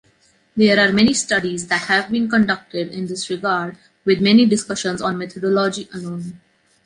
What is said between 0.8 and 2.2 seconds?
many studies that have